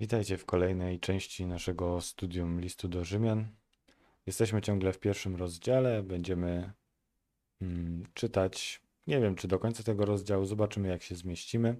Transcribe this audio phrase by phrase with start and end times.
[0.00, 3.48] Witajcie w kolejnej części naszego studium listu do Rzymian.
[4.26, 6.02] Jesteśmy ciągle w pierwszym rozdziale.
[6.02, 6.72] Będziemy
[7.62, 8.82] mm, czytać.
[9.06, 10.44] Nie wiem, czy do końca tego rozdziału.
[10.44, 11.76] Zobaczymy, jak się zmieścimy.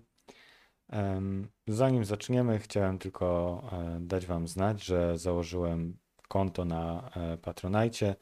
[0.89, 8.15] Em, Zanim zaczniemy, chciałem tylko e, dać Wam znać, że założyłem konto na e, Patronite,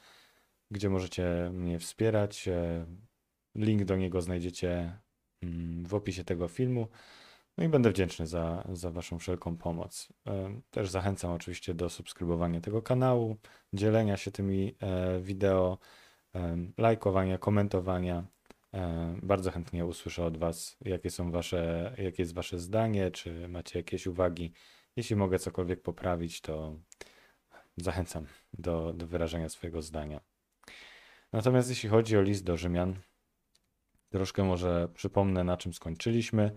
[0.70, 2.48] gdzie możecie mnie wspierać.
[2.48, 2.86] E,
[3.54, 4.98] Link do niego znajdziecie
[5.42, 6.88] mm, w opisie tego filmu.
[7.58, 10.08] No i będę wdzięczny za, za Waszą wszelką pomoc.
[10.70, 13.36] Też zachęcam oczywiście do subskrybowania tego kanału,
[13.72, 15.78] dzielenia się tymi e, wideo,
[16.78, 18.24] lajkowania, komentowania.
[19.22, 24.06] Bardzo chętnie usłyszę od Was, jakie są Wasze, jakie jest Wasze zdanie, czy macie jakieś
[24.06, 24.52] uwagi.
[24.96, 26.76] Jeśli mogę cokolwiek poprawić, to
[27.76, 30.20] zachęcam do, do wyrażenia swojego zdania.
[31.32, 32.96] Natomiast jeśli chodzi o list do Rzymian,
[34.10, 36.52] troszkę może przypomnę, na czym skończyliśmy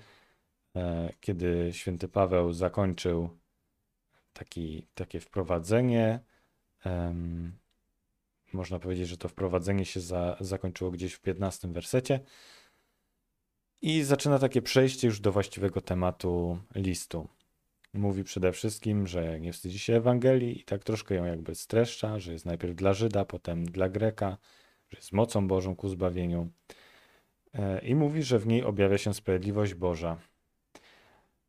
[1.20, 3.30] kiedy święty Paweł zakończył
[4.34, 6.20] taki, takie wprowadzenie.
[8.54, 12.20] Można powiedzieć, że to wprowadzenie się za, zakończyło gdzieś w 15 wersecie.
[13.82, 17.28] I zaczyna takie przejście już do właściwego tematu listu.
[17.94, 22.34] Mówi przede wszystkim, że nie wstydzi się Ewangelii i tak troszkę ją jakby streszcza, że
[22.34, 24.38] jest najpierw dla Żyda, potem dla Greka,
[24.90, 26.50] że jest mocą Bożą ku zbawieniu.
[27.54, 30.18] E, I mówi, że w niej objawia się sprawiedliwość Boża.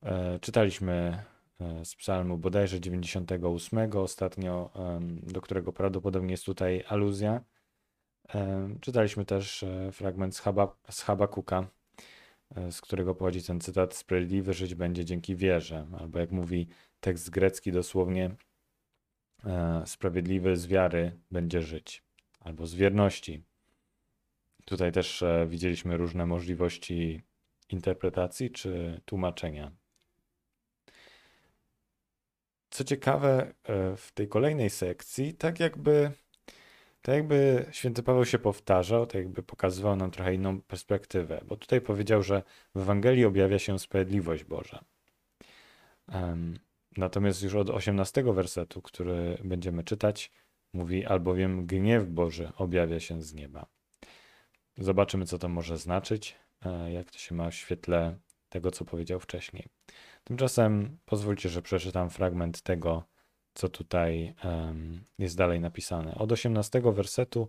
[0.07, 1.23] E, Czytaliśmy
[1.61, 4.71] e, z psalmu bodajże 98 ostatnio,
[5.23, 7.41] do którego prawdopodobnie jest tutaj aluzja.
[8.29, 11.69] Em, Czytaliśmy też e, fragment z, Haba, z Habakuka,
[12.57, 15.87] e, z którego pochodzi ten cytat: Sprawiedliwy żyć będzie dzięki wierze.
[16.01, 16.69] Albo jak mówi
[17.01, 18.31] tekst grecki dosłownie,
[19.45, 22.03] e, sprawiedliwy z wiary będzie żyć.
[22.41, 23.43] Albo z wierności.
[24.65, 27.23] Tutaj też e, widzieliśmy różne możliwości
[27.69, 29.73] interpretacji czy tłumaczenia.
[32.71, 36.11] Co ciekawe, e, w tej kolejnej sekcji, tak jakby,
[37.03, 41.81] tak jakby święty Paweł się powtarzał, tak jakby pokazywał nam trochę inną perspektywę, bo tutaj
[41.81, 42.43] powiedział, że
[42.75, 44.85] w Ewangelii objawia się sprawiedliwość Boża.
[46.97, 50.33] Natomiast już od 18 wersetu, który będziemy czytać,
[50.73, 53.67] mówi, albowiem gniew Boży objawia się z nieba.
[54.79, 59.21] Zobaczymy, co to może znaczyć, e, jak to się ma w świetle tego, co powiedział
[59.21, 59.67] wcześniej.
[60.27, 63.05] Tymczasem pozwólcie, że przeczytam fragment tego,
[63.55, 66.15] co tutaj em, jest dalej napisane.
[66.15, 67.49] Od 18 wersetu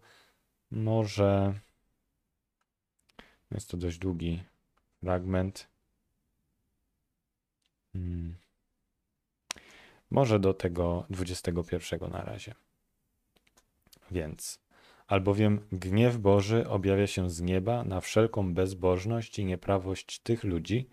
[0.71, 1.59] może.
[3.51, 4.43] Jest to dość długi
[5.03, 5.67] fragment.
[7.93, 8.35] Hmm.
[10.09, 12.55] Może do tego 21 na razie.
[14.11, 14.59] Więc.
[15.07, 20.89] Albowiem gniew Boży objawia się z nieba na wszelką bezbożność i nieprawość tych ludzi,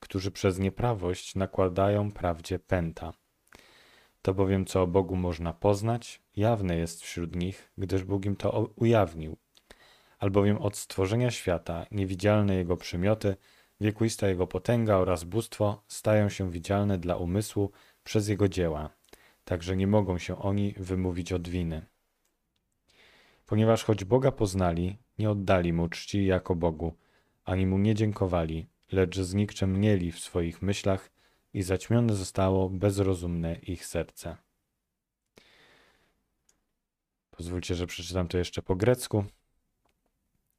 [0.00, 3.12] którzy przez nieprawość nakładają prawdzie pęta.
[4.22, 8.70] To bowiem, co o Bogu można poznać, jawne jest wśród nich, gdyż Bóg im to
[8.76, 9.36] ujawnił.
[10.18, 13.36] Albowiem od stworzenia świata niewidzialne Jego przymioty,
[13.80, 17.70] wiekuista Jego potęga oraz bóstwo stają się widzialne dla umysłu
[18.04, 18.90] przez Jego dzieła,
[19.44, 21.86] także nie mogą się oni wymówić od winy.
[23.46, 26.96] Ponieważ choć Boga poznali, nie oddali Mu czci jako Bogu,
[27.44, 31.10] ani Mu nie dziękowali, lecz znikczemnieli w swoich myślach
[31.54, 34.36] i zaćmione zostało bezrozumne ich serce.
[37.30, 39.24] Pozwólcie, że przeczytam to jeszcze po grecku.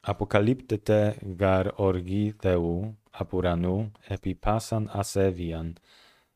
[0.01, 5.73] Apokalipty te gar orgi theu apuranu epipasan asevian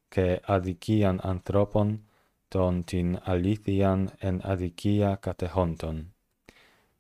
[0.10, 1.98] ke adikian anthropon
[2.50, 6.06] ton tin alithian en adikia katehonton.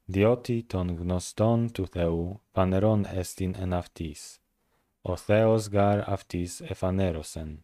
[0.09, 4.43] Dioti ton gnoston tu theu paneron estin en aftis.
[5.06, 7.64] Ο Θεός γαρ αυτής εφανέρωσεν.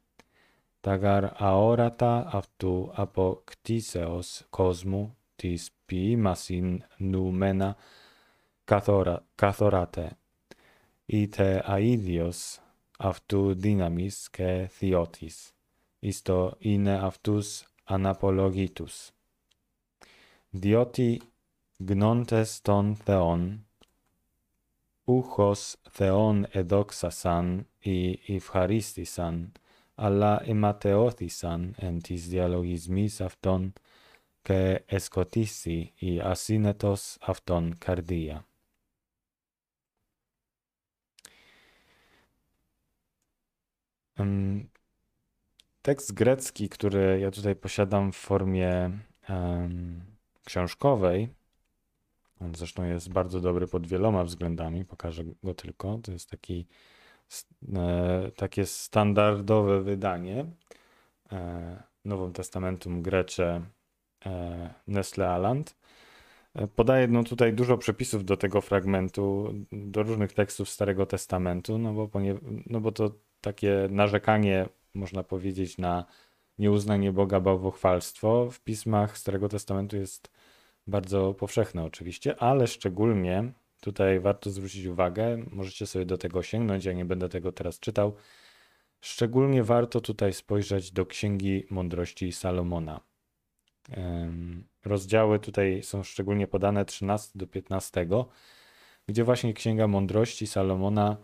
[0.82, 7.76] Τα γαρ αόρατα αυτού αποκτήσεως κόσμου της ποιήμασιν νούμενα
[8.64, 10.18] καθορα, καθοράτε.
[11.06, 12.60] Είτε αίδιος
[12.98, 15.52] αυτού δύναμις και θειότης.
[16.00, 19.12] Ιστο είναι αυτούς αναπολογήτους.
[20.50, 21.22] Διότι
[21.78, 23.68] γνώντες των Θεών
[25.09, 29.53] ούχος Θεόν εδόξασαν ή ευχαρίστησαν,
[29.95, 33.73] αλλά αιματεώθησαν εν της διαλογισμής αυτών
[34.43, 38.47] και εσκοτήσει η ασύνετος αυτών καρδία.
[44.17, 44.71] Em,
[45.83, 50.01] Tekst grecki, który ja tutaj posiadam w formie em,
[50.45, 51.29] książkowej,
[52.40, 56.00] on zresztą jest bardzo dobry pod wieloma względami, pokażę go tylko.
[56.04, 56.68] To jest taki,
[57.76, 60.46] e, takie standardowe wydanie.
[61.32, 63.62] e, Nowym Testamentum Grece
[64.26, 65.76] e, Nestle Aland.
[66.76, 72.10] Podaje no, tutaj dużo przepisów do tego fragmentu, do różnych tekstów Starego Testamentu, no bo,
[72.66, 76.06] no bo to takie narzekanie, można powiedzieć, na
[76.60, 80.32] nieuznanie Boga, bałwochwalstwo w pismach Starego Testamentu jest
[80.90, 83.52] bardzo powszechne oczywiście, ale szczególnie
[83.82, 88.16] tutaj warto zwrócić uwagę, możecie sobie do tego sięgnąć, ja nie będę tego teraz czytał,
[89.02, 93.00] szczególnie warto tutaj spojrzeć do Księgi Mądrości Salomona.
[94.86, 98.08] Rozdziały tutaj są szczególnie podane 13 do 15,
[99.08, 101.18] gdzie właśnie Księga Mądrości Salomona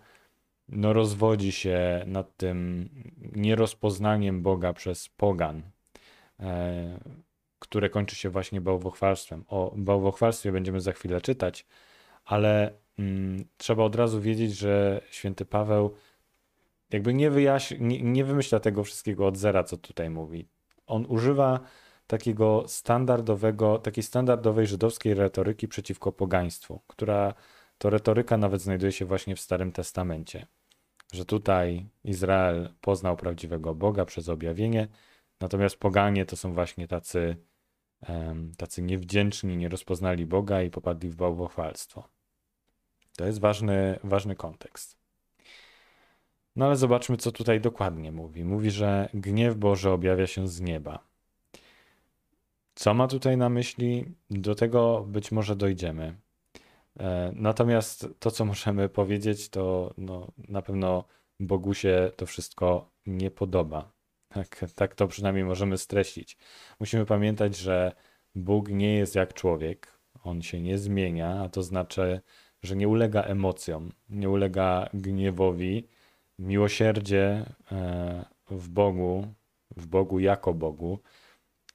[0.69, 2.89] no, rozwodzi się nad tym
[3.35, 5.61] nierozpoznaniem Boga przez pogan,
[6.39, 6.99] e,
[7.75, 9.43] które kończy się właśnie bałwochwalstwem.
[9.47, 11.65] O bałwochwalstwie będziemy za chwilę czytać,
[12.25, 15.95] ale mm, trzeba od razu wiedzieć, że święty Paweł
[16.91, 20.47] jakby nie, wyjaśni, nie, nie wymyśla tego wszystkiego od zera, co tutaj mówi.
[20.87, 21.59] On używa
[22.07, 27.33] takiego standardowego, takiej standardowej żydowskiej retoryki przeciwko pogaństwu, która
[27.77, 30.47] to retoryka nawet znajduje się właśnie w Starym Testamencie.
[31.13, 34.87] Że tutaj Izrael poznał prawdziwego Boga przez objawienie,
[35.39, 37.37] natomiast poganie to są właśnie tacy,
[38.57, 42.09] tacy niewdzięczni, nie rozpoznali Boga i popadli w bałwochwalstwo.
[43.17, 44.97] To jest ważny, ważny kontekst.
[46.55, 48.43] No ale zobaczmy, co tutaj dokładnie mówi.
[48.43, 50.99] Mówi, że gniew Boży objawia się z nieba.
[52.75, 54.05] Co ma tutaj na myśli?
[54.29, 56.15] Do tego być może dojdziemy.
[56.99, 61.03] E, natomiast to, co możemy powiedzieć, to no, na pewno
[61.39, 63.94] Bogu się to wszystko nie podoba.
[64.35, 66.37] Tak, tak to przynajmniej możemy streścić.
[66.79, 67.91] Musimy pamiętać, że
[68.35, 69.99] Bóg nie jest jak człowiek.
[70.23, 72.21] On się nie zmienia, a to znaczy,
[72.63, 75.87] że nie ulega emocjom, nie ulega gniewowi.
[76.39, 79.27] Miłosierdzie e, w Bogu,
[79.77, 80.99] w Bogu jako Bogu,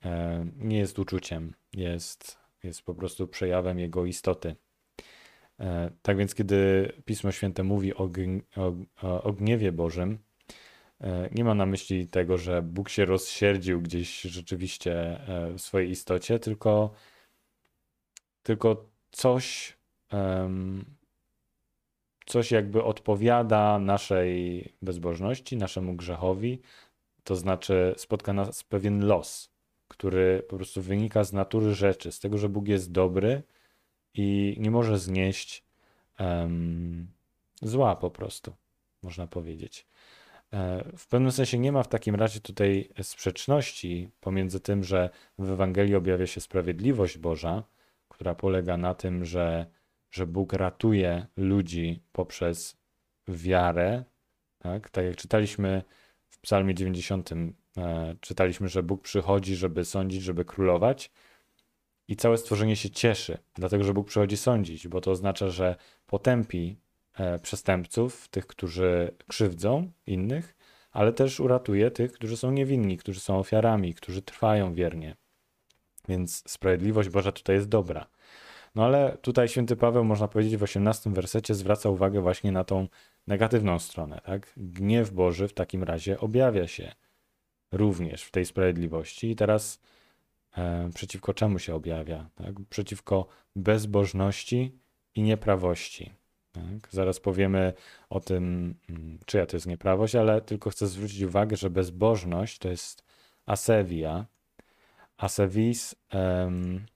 [0.05, 4.57] e, nie jest uczuciem, jest, jest po prostu przejawem Jego istoty.
[5.61, 7.95] E, tak więc, kiedy Pismo Święte mówi
[9.03, 10.19] o, gniewie Bożym,
[11.33, 15.21] nie ma na myśli tego, że Bóg się rozsierdził gdzieś rzeczywiście
[15.55, 16.91] w swojej istocie, tylko,
[18.43, 19.77] tylko coś,
[22.27, 26.61] coś jakby odpowiada naszej bezbożności, naszemu grzechowi,
[27.25, 29.51] to znaczy spotka nas pewien los,
[29.89, 33.43] który po prostu wynika z natury rzeczy, z tego, że Bóg jest dobry
[34.15, 35.65] i nie może znieść
[36.19, 37.07] um,
[37.63, 38.55] zła po prostu,
[39.03, 39.87] można powiedzieć.
[40.53, 45.51] E, w pewnym sensie nie ma w takim razie tutaj sprzeczności pomiędzy tym, że w
[45.51, 47.65] Ewangelii objawia się sprawiedliwość Boża,
[48.09, 49.67] która polega na tym, że
[50.11, 52.77] że Bóg ratuje ludzi poprzez
[53.29, 54.05] wiarę.
[54.59, 55.83] Tak, tak jak czytaliśmy
[56.29, 57.31] w Psalmie 90,
[57.77, 61.11] e, czytaliśmy, że Bóg przychodzi, żeby sądzić, żeby królować.
[62.09, 65.77] I całe stworzenie się cieszy, dlatego że Bóg przychodzi sądzić, bo to oznacza, że
[66.07, 66.77] potępi
[67.43, 70.57] przestępców, tych, którzy krzywdzą innych,
[70.93, 75.17] ale też uratuje tych, którzy są niewinni, którzy są ofiarami, którzy trwają wiernie.
[76.09, 78.07] Więc sprawiedliwość Boża tutaj jest dobra.
[78.75, 82.89] No ale tutaj święty Paweł, można powiedzieć, w 18 wersecie zwraca uwagę właśnie na tą
[83.27, 84.21] negatywną stronę.
[84.25, 84.53] Tak?
[84.57, 86.93] Gniew Boży w takim razie objawia się
[87.73, 89.31] również w tej sprawiedliwości.
[89.31, 89.81] I teraz
[90.57, 92.31] e, przeciwko czemu się objawia?
[92.35, 92.55] Tak?
[92.71, 94.79] Przeciwko bezbożności
[95.15, 96.20] i nieprawości.
[96.53, 96.89] Tak?
[96.91, 97.73] Zaraz powiemy
[98.11, 102.69] o tym, mm, czyja to jest nieprawość, ale tylko chcę zwrócić uwagę, że bezbożność to
[102.69, 103.05] jest
[103.47, 104.27] asewia.
[105.17, 106.87] Asevis um,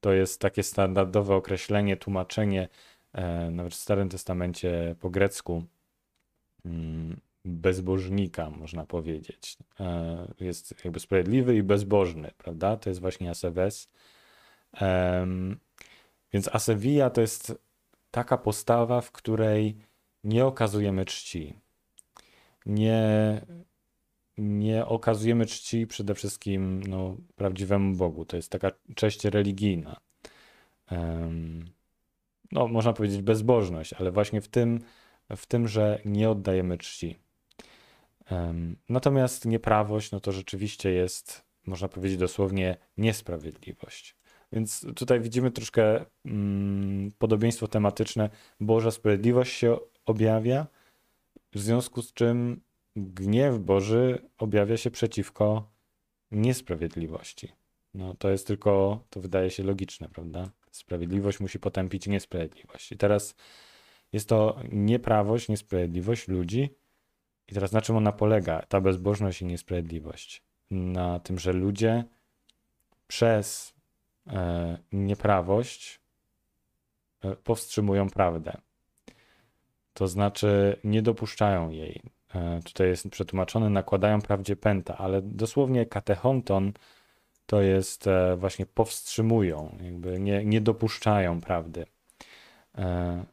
[0.00, 2.68] to jest takie standardowe określenie, tłumaczenie,
[3.12, 5.64] e, nawet w Starym Testamencie po grecku,
[6.64, 9.56] mm, bezbożnika, można powiedzieć.
[9.80, 12.76] E, jest jakby sprawiedliwy i bezbożny, prawda?
[12.76, 13.88] To jest właśnie asewes.
[16.32, 17.67] Więc asewia to jest
[18.10, 19.76] taka postawa, w której
[20.24, 21.54] nie okazujemy czci.
[22.66, 23.40] Nie
[24.38, 28.24] nie okazujemy czci przede wszystkim no, prawdziwemu Bogu.
[28.24, 30.00] To jest taka cześć religijna.
[32.52, 34.80] No, można powiedzieć bezbożność, ale właśnie w tym,
[35.36, 37.18] w tym że nie oddajemy czci.
[38.88, 44.17] Natomiast nieprawość, no to rzeczywiście jest, można powiedzieć dosłownie, niesprawiedliwość.
[44.52, 48.30] Więc tutaj widzimy troszkę mm, podobieństwo tematyczne.
[48.60, 50.66] Boża sprawiedliwość się objawia,
[51.52, 52.60] w związku z czym
[52.96, 55.70] gniew Boży objawia się przeciwko
[56.30, 57.52] niesprawiedliwości.
[57.94, 60.50] No to jest tylko, to wydaje się logiczne, prawda?
[60.70, 62.92] Sprawiedliwość musi potępić niesprawiedliwość.
[62.92, 63.34] I teraz
[64.12, 66.70] jest to nieprawość, niesprawiedliwość ludzi.
[67.48, 70.42] I teraz na czym ona polega, ta bezbożność i niesprawiedliwość?
[70.70, 72.04] na tym, że ludzie
[73.06, 73.74] przez
[74.92, 76.00] nieprawość
[77.24, 78.56] e, powstrzymują prawdę.
[79.94, 82.02] To znaczy nie dopuszczają jej.
[82.34, 86.72] E, tutaj jest przetłumaczone, nakładają prawdzie pęta, ale dosłownie katechonton
[87.46, 91.86] to jest e, właśnie powstrzymują, jakby nie, nie dopuszczają prawdy.
[92.78, 93.24] E,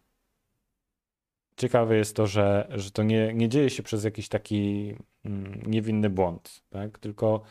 [1.58, 6.10] ciekawe jest to, że, że to nie, nie dzieje się przez jakiś taki mm, niewinny
[6.10, 7.00] błąd, tak?
[7.00, 7.42] tylko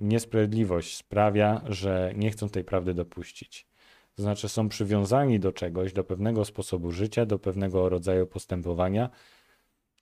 [0.00, 3.66] niesprawiedliwość sprawia, że nie chcą tej prawdy dopuścić.
[4.14, 9.10] To znaczy są przywiązani do czegoś, do pewnego sposobu życia, do pewnego rodzaju postępowania,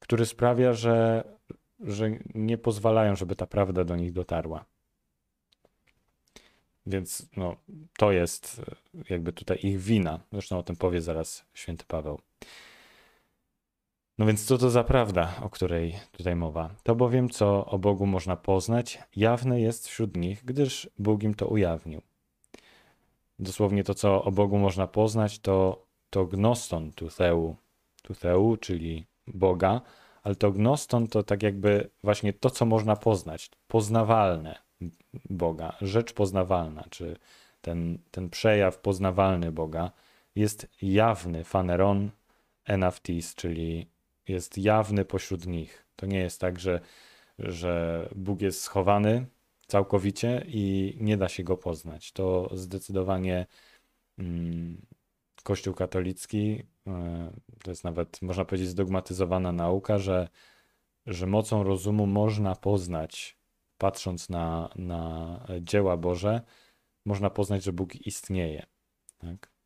[0.00, 1.24] który sprawia, że,
[1.80, 4.64] że nie pozwalają, żeby ta prawda do nich dotarła.
[6.86, 7.56] Więc no,
[7.98, 8.62] to jest
[9.10, 10.20] jakby tutaj ich wina.
[10.32, 12.20] Zresztą o tym powie zaraz święty Paweł.
[14.18, 16.70] No więc co to za prawda, o której tutaj mowa?
[16.82, 21.46] To bowiem, co o Bogu można poznać, jawne jest wśród nich, gdyż Bóg im to
[21.46, 22.02] ujawnił.
[23.38, 27.56] Dosłownie to, co o Bogu można poznać, to, to gnoston tutheu,
[28.02, 29.80] tutheu, czyli Boga,
[30.22, 34.58] ale to gnoston to tak jakby właśnie to, co można poznać, poznawalne
[35.30, 37.16] Boga, rzecz poznawalna, czy
[37.60, 39.90] ten, ten przejaw poznawalny Boga
[40.34, 42.10] jest jawny, faneron
[42.64, 43.86] enaftis, czyli
[44.28, 45.86] jest jawny pośród nich.
[45.96, 46.80] To nie jest tak, że,
[47.38, 49.26] że Bóg jest schowany
[49.66, 52.12] całkowicie i nie da się go poznać.
[52.12, 53.46] To zdecydowanie
[54.18, 54.86] mm,
[55.42, 57.32] Kościół katolicki, e,
[57.64, 60.28] to jest nawet, można powiedzieć, zdogmatyzowana nauka, że,
[61.06, 63.38] że mocą rozumu można poznać,
[63.78, 66.40] patrząc na, na dzieła Boże,
[67.04, 68.66] można poznać, że Bóg istnieje.
[69.18, 69.57] Tak?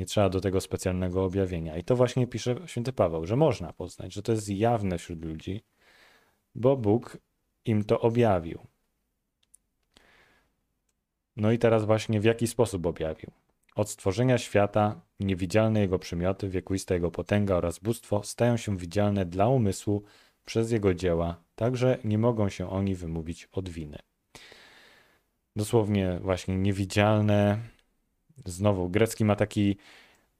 [0.00, 1.76] Nie trzeba do tego specjalnego objawienia.
[1.76, 5.62] I to właśnie pisze święty Paweł, że można poznać, że to jest jawne wśród ludzi,
[6.54, 7.18] bo Bóg
[7.64, 8.66] im to objawił.
[11.36, 13.30] No i teraz właśnie w jaki sposób objawił?
[13.74, 19.48] Od stworzenia świata niewidzialne jego przymioty, wiekuista jego potęga oraz bóstwo stają się widzialne dla
[19.48, 20.02] umysłu
[20.44, 23.98] przez jego dzieła, także nie mogą się oni wymówić od winy.
[25.56, 27.58] Dosłownie właśnie niewidzialne.
[28.44, 29.76] Znowu, grecki ma taki,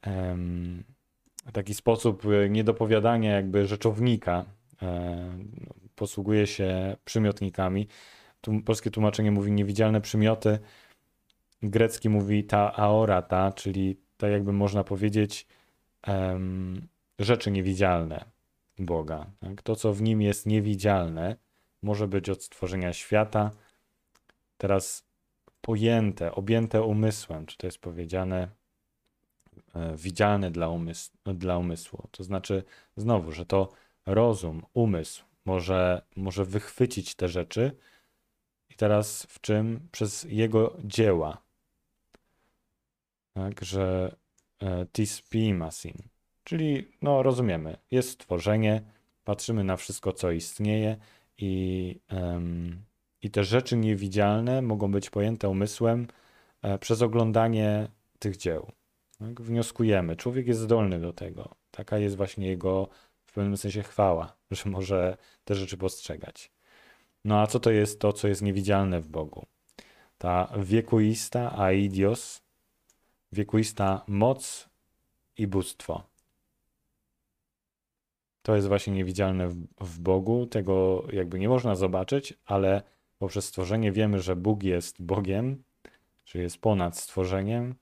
[0.06, 0.84] um,
[1.52, 4.44] taki sposób niedopowiadania jakby rzeczownika.
[4.82, 5.50] Um,
[5.94, 7.88] posługuje się przymiotnikami.
[8.40, 10.58] Tu, polskie tłumaczenie mówi niewidzialne przymioty
[11.62, 15.46] grecki mówi ta aorata, czyli tak jakby można powiedzieć
[16.06, 16.88] um,
[17.18, 18.24] rzeczy niewidzialne
[18.78, 19.26] Boga.
[19.40, 19.62] Tak?
[19.62, 21.36] To, co w nim jest niewidzialne,
[21.82, 23.50] może być od stworzenia świata,
[24.58, 25.09] teraz
[25.60, 28.48] pojęte, objęte umysłem, czy to jest powiedziane,
[29.74, 30.68] e, widzialne dla,
[31.24, 32.08] dla umysłu.
[32.10, 32.62] To znaczy,
[32.96, 33.72] znowu, że to
[34.06, 37.76] rozum, umysł może, może wychwycić te rzeczy,
[38.70, 39.88] i teraz w czym?
[39.92, 41.42] Przez jego dzieła,
[43.34, 44.16] tak, że
[44.62, 45.94] e, tispimasin,
[46.44, 48.82] czyli no rozumiemy, jest stworzenie,
[49.24, 50.96] patrzymy na wszystko, co istnieje
[51.38, 52.82] i, um,
[53.22, 56.06] i te rzeczy niewidzialne mogą być pojęte umysłem
[56.62, 58.72] e, przez oglądanie tych dzieł.
[59.18, 59.40] Tak?
[59.40, 61.54] Wnioskujemy, człowiek jest zdolny do tego.
[61.70, 62.88] Taka jest właśnie jego
[63.24, 66.52] w pewnym sensie chwała, że może te rzeczy postrzegać.
[67.24, 69.46] No a co to jest to, co jest niewidzialne w Bogu?
[70.18, 72.42] Ta wiekuista aidios,
[73.32, 74.68] wiekuista moc
[75.36, 76.10] i bóstwo.
[78.42, 82.82] To jest właśnie niewidzialne w, w, Bogu, tego jakby nie można zobaczyć, ale
[83.20, 85.62] poprzez stworzenie wiemy, że Bóg jest Bogiem,
[86.24, 87.74] czyli jest ponad stworzeniem,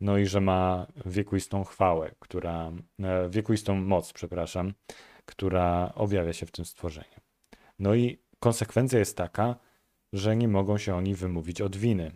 [0.00, 4.74] no i że ma wiekuistą chwałę, która, e, wiekuistą moc, przepraszam,
[5.26, 7.20] która objawia się w tym stworzeniu.
[7.78, 9.56] No i konsekwencja jest taka,
[10.12, 12.12] że nie mogą się oni wymówić od winy.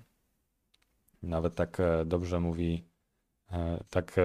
[1.22, 2.84] Nawet tak e, dobrze mówi,
[3.52, 4.16] e, tak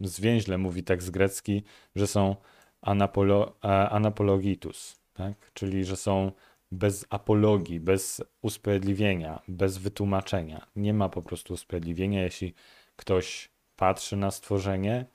[0.00, 1.62] zwięźle mówi tekst grecki,
[1.94, 2.36] że są
[2.80, 3.56] anapolo,
[3.90, 5.52] anapologitus, tak?
[5.54, 6.32] czyli że są
[6.72, 10.66] bez apologii, bez usprawiedliwienia, bez wytłumaczenia.
[10.76, 12.54] Nie ma po prostu usprawiedliwienia, jeśli
[12.96, 15.06] ktoś patrzy na stworzenie,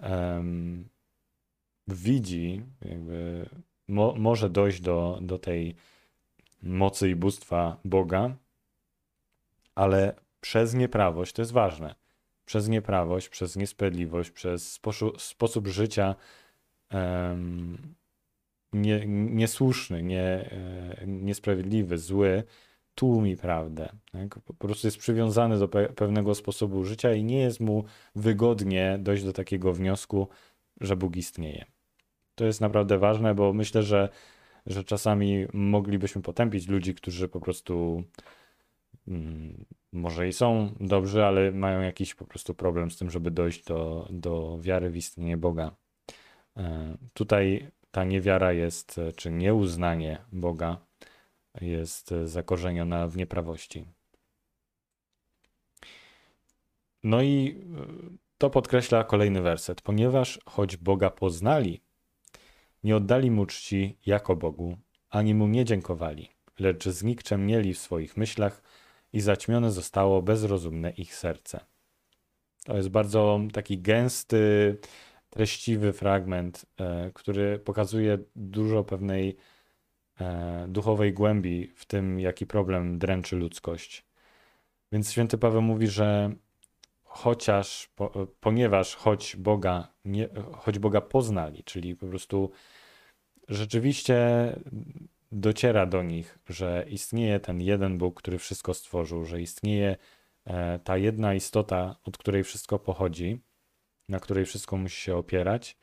[0.00, 0.88] um,
[1.88, 3.48] widzi, jakby
[3.88, 5.74] mo, może dojść do, do tej
[6.62, 8.36] mocy i bóstwa Boga,
[9.74, 11.94] ale przez nieprawość, to jest ważne,
[12.44, 14.80] przez nieprawość, przez niesprawiedliwość, przez
[15.18, 16.14] sposób, życia
[16.92, 17.94] um,
[18.76, 22.42] nie, niesłuszny, nie, e, niesprawiedliwy, zły,
[22.94, 23.88] tłumi prawdę.
[24.12, 24.38] Tak?
[24.38, 29.24] Po prostu jest przywiązany do pe pewnego sposobu życia i nie jest mu wygodnie dojść
[29.24, 30.28] do takiego wniosku,
[30.80, 31.64] że Bóg istnieje.
[32.34, 34.08] To jest naprawdę ważne, bo myślę, że
[34.66, 38.02] że czasami moglibyśmy potępić ludzi, którzy po prostu
[39.08, 43.64] mm, może i są dobrzy, ale mają jakiś po prostu problem z tym, żeby dojść
[43.64, 45.76] do, do wiary w istnienie Boga.
[46.56, 50.76] E, tutaj ta niewiara jest, czy nieuznanie Boga
[51.60, 53.84] jest zakorzeniona w nieprawości.
[57.02, 57.64] No i
[58.38, 59.82] to podkreśla kolejny werset.
[59.82, 61.80] Ponieważ choć Boga poznali,
[62.84, 64.76] nie oddali mu czci jako Bogu,
[65.10, 68.62] ani mu nie dziękowali, lecz znikczemnieli w swoich myślach
[69.12, 71.60] i zaćmione zostało bezrozumne ich serce.
[72.64, 74.76] To jest bardzo taki gęsty,
[75.36, 79.36] treściwy fragment, e, który pokazuje dużo pewnej
[80.20, 84.04] e, duchowej głębi w tym, jaki problem dręczy ludzkość.
[84.92, 86.34] Więc święty Paweł mówi, że
[87.04, 92.50] chociaż, po, ponieważ choć Boga, nie, choć Boga poznali, czyli po prostu
[93.48, 94.16] rzeczywiście
[95.32, 99.96] dociera do nich, że istnieje ten jeden Bóg, który wszystko stworzył, że istnieje
[100.44, 103.40] e, ta jedna istota, od której wszystko pochodzi,
[104.08, 105.76] na której wszystko musi się opierać,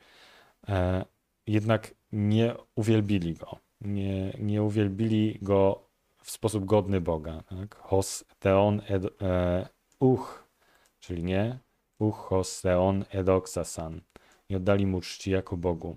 [0.68, 1.04] e,
[1.46, 3.58] jednak nie uwielbili go.
[3.80, 5.88] Nie, nie uwielbili go
[6.22, 7.42] w sposób godny Boga.
[7.42, 7.74] Tak?
[7.74, 8.24] Hos
[8.88, 9.68] ed, e,
[10.00, 10.48] uch,
[11.00, 11.58] czyli nie,
[11.98, 14.00] uch hos theon edoxasan.
[14.50, 15.96] Nie oddali mu czci jako Bogu.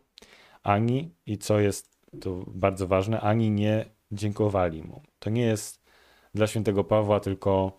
[0.63, 5.01] Ani, i co jest to bardzo ważne, ani nie dziękowali mu.
[5.19, 5.83] To nie jest
[6.33, 7.77] dla świętego Pawła tylko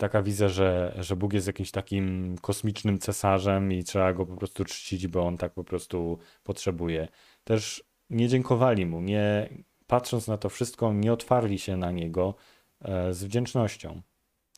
[0.00, 4.64] taka wizja, że, że Bóg jest jakimś takim kosmicznym cesarzem i trzeba go po prostu
[4.64, 7.08] czcić, bo on tak po prostu potrzebuje.
[7.44, 9.48] Też nie dziękowali mu, nie
[9.86, 12.34] patrząc na to wszystko, nie otwarli się na niego
[12.82, 14.02] e, z wdzięcznością.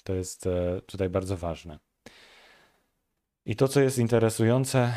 [0.05, 1.79] To jest e, tutaj bardzo ważne.
[3.47, 4.93] I to, co jest interesujące,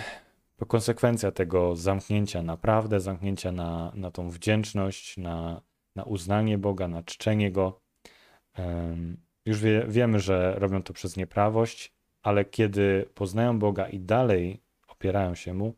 [0.55, 5.61] to konsekwencja tego zamknięcia, naprawdę zamknięcia na, na tą wdzięczność, na,
[5.95, 7.81] na uznanie Boga, na czczenie Go.
[9.45, 15.35] Już wie, wiemy, że robią to przez nieprawość, ale kiedy poznają Boga i dalej opierają
[15.35, 15.75] się Mu,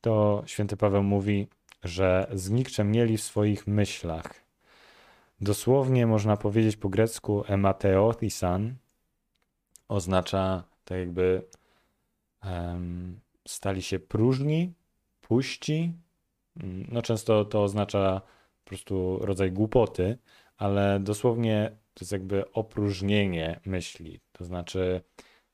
[0.00, 1.48] to święty Paweł mówi,
[1.84, 4.34] że znikczemnieli w swoich myślach.
[5.40, 8.74] Dosłownie można powiedzieć po grecku emateothisan
[9.88, 11.42] oznacza tak jakby
[12.44, 14.72] um, stali się próżni,
[15.20, 15.92] puści.
[16.88, 18.20] No często to oznacza
[18.64, 20.18] po prostu rodzaj głupoty,
[20.58, 24.20] ale dosłownie to jest jakby opróżnienie myśli.
[24.32, 25.00] To znaczy,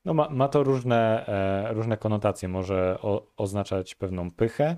[0.05, 2.49] no ma, ma to różne, e, różne konotacje.
[2.49, 4.77] Może o, oznaczać pewną pychę,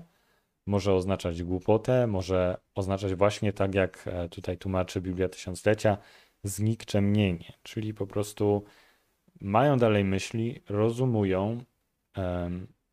[0.66, 5.98] może oznaczać głupotę, może oznaczać właśnie tak, jak e, tutaj tłumaczy Biblia Tysiąclecia,
[6.44, 8.64] znikczemnienie, czyli po prostu
[9.40, 11.64] mają dalej myśli, rozumują,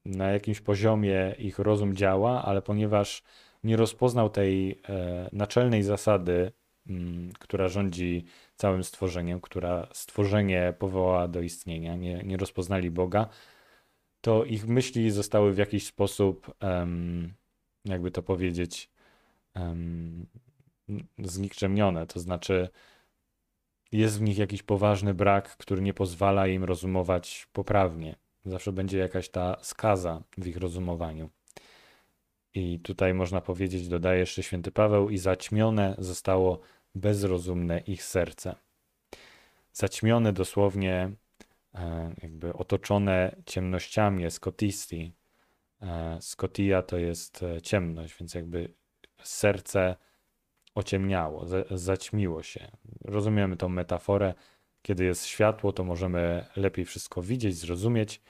[0.06, 3.24] na jakimś poziomie ich rozum działa, ale ponieważ
[3.63, 6.52] nie rozpoznał tej e, naczelnej zasady,
[7.39, 13.30] która rządzi całym stworzeniem, która stworzenie powołała do istnienia, nie, nie rozpoznali Boga,
[14.21, 16.56] to ich myśli zostały w jakiś sposób,
[17.86, 18.89] jakby to powiedzieć,
[19.54, 20.26] em,
[21.19, 22.08] znikczemnione.
[22.08, 22.69] To znaczy,
[23.91, 28.15] jest w nich jakiś poważny brak, który nie pozwala im rozumować poprawnie.
[28.45, 31.30] Zawsze będzie jakaś ta skaza w ich rozumowaniu.
[32.54, 36.60] I tutaj można powiedzieć, dodaje jeszcze święty Paweł, i zaćmione zostało
[36.96, 38.56] bezrozumne ich serce.
[39.74, 41.12] Zaćmione dosłownie,
[41.76, 45.14] e, jakby otoczone ciemnościami, skotisti.
[45.82, 48.74] E, Skotia to jest e, ciemność, więc jakby
[49.24, 49.96] serce
[50.76, 52.72] ociemniało, zaćmiło się.
[53.02, 54.34] Rozumiemy tą metaforę.
[54.82, 58.22] Kiedy jest światło, to możemy lepiej wszystko widzieć, zrozumieć.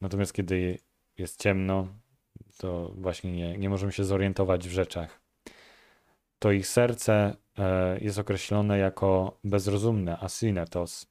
[0.00, 0.78] Natomiast kiedy
[1.18, 1.88] jest ciemno,
[2.56, 5.20] to właśnie nie, nie możemy się zorientować w rzeczach.
[6.38, 7.36] To ich serce
[8.00, 11.06] jest określone jako bezrozumne, asinetos.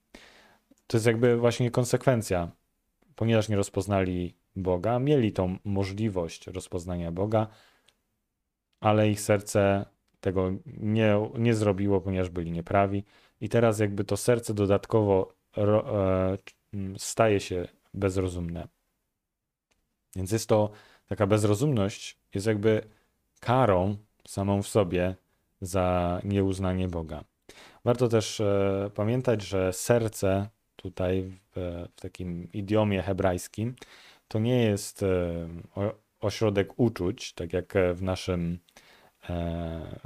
[0.87, 2.51] To jest jakby właśnie konsekwencja.
[3.15, 7.47] Ponieważ nie rozpoznali Boga, mieli tą możliwość rozpoznania Boga,
[8.79, 9.85] ale ich serce
[10.21, 13.03] tego nie, nie zrobiło, ponieważ byli nieprawi.
[13.41, 16.37] I teraz jakby to serce dodatkowo ro, e,
[16.97, 18.67] staje się bezrozumne.
[20.15, 20.71] Więc jest to
[21.07, 22.81] taka bezrozumność, jest jakby
[23.39, 25.15] karą samą w sobie
[25.61, 27.23] za nieuznanie Boga.
[27.85, 33.75] Warto też e, pamiętać, że serce tutaj w, w, takim idiomie hebrajskim
[34.27, 35.47] to nie jest e,
[36.19, 38.59] ośrodek uczuć, tak jak w naszym
[39.29, 39.99] e,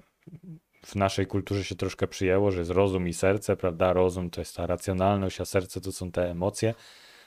[0.85, 3.93] w naszej kulturze się troszkę przyjęło, że jest rozum i serce, prawda?
[3.93, 6.73] Rozum to jest ta racjonalność, a serce to są te emocje.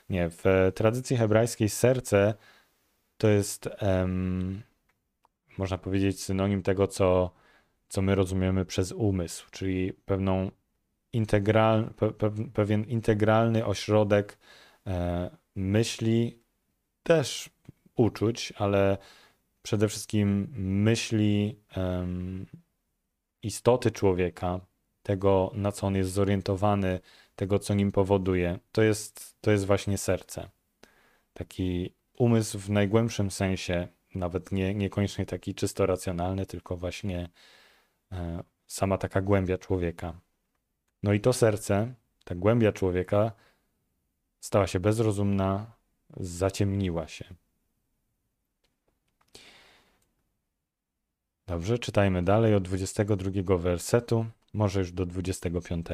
[0.08, 2.34] Nie, w tradycji hebrajskiej serce
[3.16, 4.62] to jest, um,
[5.58, 7.30] można powiedzieć, synonim tego, co,
[7.88, 10.50] co my rozumiemy przez umysł, czyli pewną
[11.12, 14.38] integral, pe, pe, pewien integralny ośrodek
[14.86, 16.38] e, myśli,
[17.02, 17.50] też
[17.96, 18.98] uczuć, ale
[19.62, 21.60] przede wszystkim myśli
[23.42, 24.60] istoty człowieka,
[25.02, 27.00] tego na co on jest zorientowany,
[27.36, 30.48] tego co nim powoduje, to jest, to jest właśnie serce.
[31.32, 37.28] Taki umysł w najgłębszym sensie, nawet nie, niekoniecznie taki czysto racjonalny, tylko właśnie e,
[38.66, 40.20] sama taka głębia człowieka.
[41.02, 41.94] No i to serce,
[42.24, 43.32] ta głębia człowieka
[44.40, 45.66] stała się bezrozumna,
[46.16, 47.24] zaciemniła się.
[51.46, 55.86] Dobrze, czytajmy dalej od 22 wersetu, może już do 25.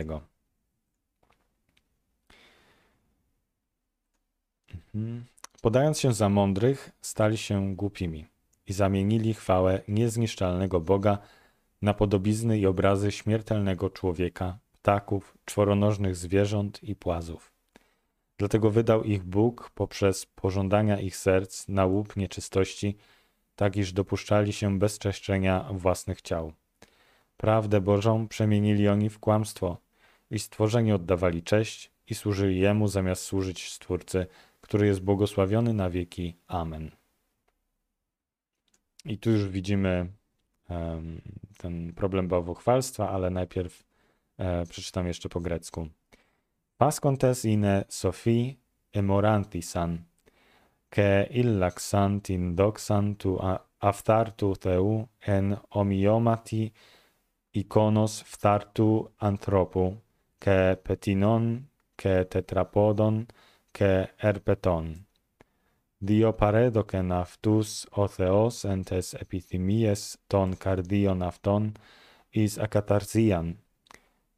[4.94, 5.24] Mhm.
[5.62, 8.26] Podając się za mądrych, stali się głupimi
[8.66, 11.18] i zamienili chwałę niezniszczalnego Boga
[11.84, 17.52] na podobizny i obrazy śmiertelnego człowieka, ptaków, czworonożnych zwierząt i płazów.
[18.38, 22.96] Dlatego wydał ich Bóg poprzez pożądania ich serc na łup nieczystości,
[23.56, 26.52] tak iż dopuszczali się bezczeszczenia własnych ciał.
[27.36, 29.76] Prawdę Bożą przemienili oni w kłamstwo
[30.30, 34.26] i stworzeni oddawali cześć i służyli Jemu zamiast służyć Stwórcy,
[34.60, 36.36] który jest błogosławiony na wieki.
[36.46, 36.90] Amen.
[39.04, 40.06] I tu już widzimy
[41.58, 43.84] ten problem bałwochwalstwa, ale najpierw
[44.38, 45.88] e, przeczytam jeszcze po grecku.
[46.78, 48.54] Pascontes ine Sophie
[48.92, 49.98] emorantisan,
[50.90, 53.38] que illaxant indoxan tu
[53.80, 56.72] aftartu teu en omiomati
[57.54, 59.96] iconos ftartu anthropu,
[60.38, 61.62] que petinon,
[61.96, 63.26] que tetrapodon,
[63.72, 65.03] que erpeton.
[66.06, 71.72] Δύο παρέδοκεν αυτούς ο Θεός εν τες επιθυμίες των καρδίων αυτών
[72.30, 73.58] εις ακαταρσίαν,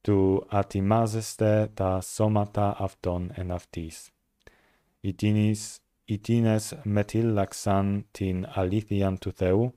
[0.01, 4.11] του ατιμάζεστε τα σώματα αυτών εν αυτής.
[5.01, 9.75] Ιτίνης, ιτίνες μετήλαξαν την αλήθειαν του Θεού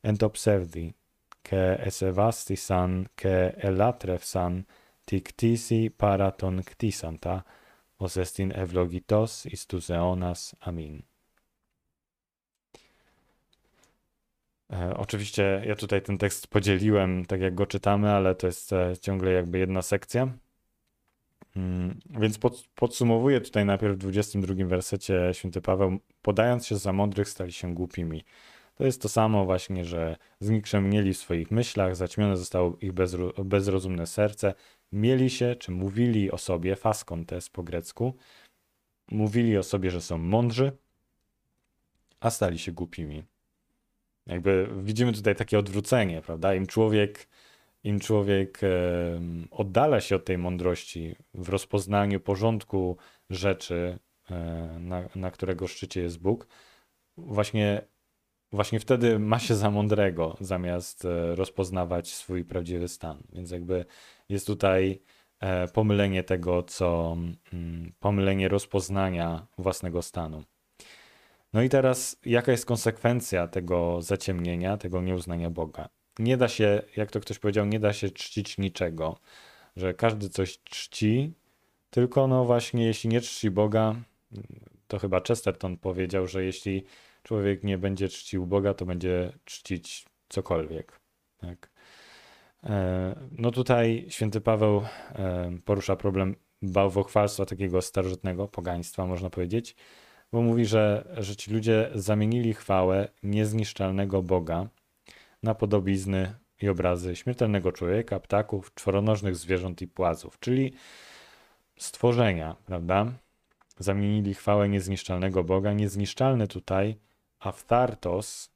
[0.00, 0.94] εν το ψεύδι,
[1.42, 4.66] και εσεβάστησαν και ελάτρευσαν
[5.04, 7.44] τη κτήση παρά τον κτήσαντα,
[8.00, 10.56] os estin evlogitos istus eonas.
[10.60, 10.94] Amin.
[11.02, 11.17] E,
[14.96, 19.32] oczywiście ja tutaj ten tekst podzieliłem tak jak go czytamy, ale to jest e, ciągle
[19.32, 20.32] jakby jedna sekcja.
[21.56, 27.28] Mm, więc pod, podsumowuję tutaj najpierw w 22 wersecie święty Paweł, podając się za mądrych
[27.28, 28.24] stali się głupimi.
[28.74, 34.06] To jest to samo właśnie, że znikrzemnieli w swoich myślach, zaćmione zostało ich bezro, bezrozumne
[34.06, 34.54] serce,
[34.92, 38.16] mieli się, czy mówili o sobie, faskontes po grecku,
[39.10, 40.72] mówili o sobie, że są mądrzy,
[42.20, 43.24] a stali się głupimi.
[44.28, 46.54] Jakby widzimy tutaj takie odwrócenie, prawda?
[46.54, 47.28] Im człowiek,
[47.84, 48.60] im człowiek
[49.50, 52.96] oddala się od tej mądrości w rozpoznaniu porządku
[53.30, 53.98] rzeczy,
[54.30, 54.34] e,
[54.80, 56.46] na, na którego szczycie jest Bóg,
[57.16, 57.82] właśnie
[58.52, 63.22] właśnie wtedy ma się za mądrego, zamiast e, rozpoznawać swój prawdziwy stan.
[63.32, 63.84] Więc jakby
[64.28, 65.02] jest tutaj
[65.40, 67.16] e, pomylenie tego, co
[67.52, 70.44] mm, pomylenie rozpoznania własnego stanu.
[71.52, 75.88] No i teraz, jaka jest konsekwencja tego zaciemnienia, tego nieuznania Boga?
[76.18, 79.18] Nie da się, jak to ktoś powiedział, nie da się czcić niczego,
[79.76, 81.32] że każdy coś czci,
[81.90, 83.94] tylko no właśnie, jeśli nie czci Boga,
[84.88, 86.84] to chyba Chesterton powiedział, że jeśli
[87.22, 91.00] człowiek nie będzie czcił Boga, to będzie czcić cokolwiek.
[91.38, 91.70] Tak?
[92.64, 94.82] E, no tutaj święty Paweł
[95.12, 99.76] e, porusza problem bałwochwalstwa takiego starożytnego, pogaństwa można powiedzieć,
[100.32, 104.66] bo mówi, że, że ci ludzie zamienili chwałę niezniszczalnego Boga
[105.42, 110.72] na podobizny i obrazy śmiertelnego człowieka, ptaków, czworonożnych zwierząt i płazów, czyli
[111.78, 113.06] stworzenia, prawda?
[113.78, 115.72] Zamienili chwałę niezniszczalnego Boga.
[115.72, 116.96] Niezniszczalny tutaj
[117.40, 118.50] Aftartos,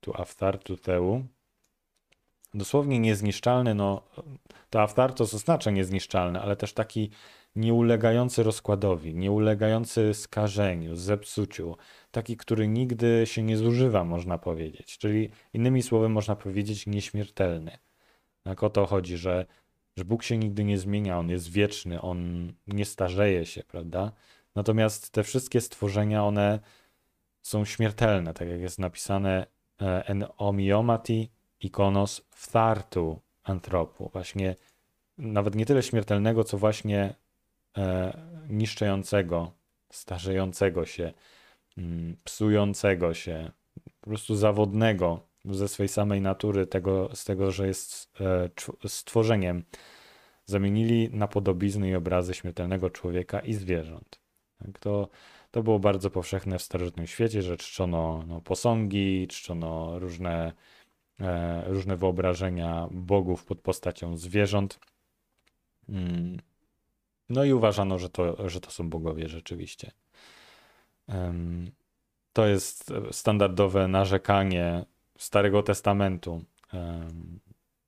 [0.00, 1.24] tu Aftartu Theu,
[2.54, 4.02] dosłownie niezniszczalny, no
[4.70, 7.10] to Aftartos oznacza niezniszczalny, ale też taki
[7.58, 11.76] nieulegający rozkładowi, nieulegający skażeniu, zepsuciu,
[12.10, 14.98] taki, który nigdy się nie zużywa, można powiedzieć.
[14.98, 17.78] Czyli innymi słowy można powiedzieć nieśmiertelny.
[18.42, 19.46] Tak o to chodzi, że,
[19.96, 24.12] że Bóg się nigdy nie zmienia, On jest wieczny, On nie starzeje się, prawda?
[24.54, 26.60] Natomiast te wszystkie stworzenia, one
[27.42, 29.46] są śmiertelne, tak jak jest napisane
[29.82, 34.10] e, en omiomati ikonos wtartu antropu.
[34.12, 34.56] Właśnie
[35.18, 37.14] nawet nie tyle śmiertelnego, co właśnie
[38.48, 39.52] niszczącego,
[39.90, 41.12] starzejącego się,
[41.78, 43.50] mm, psującego się,
[44.00, 49.64] po prostu zawodnego ze swej samej natury, tego, z tego, że jest e, stworzeniem,
[50.46, 54.20] zamienili na podobizny i obrazy śmiertelnego człowieka i zwierząt.
[54.58, 55.08] Tak, to,
[55.50, 60.52] to było bardzo powszechne w starożytnym świecie, że czczono no, posągi, czczono różne,
[61.20, 64.80] e, różne wyobrażenia bogów pod postacią zwierząt.
[65.88, 66.38] Mm.
[67.28, 69.90] No i uważano, że to, że to są bogowie rzeczywiście.
[72.32, 74.84] To jest standardowe narzekanie
[75.18, 76.44] Starego Testamentu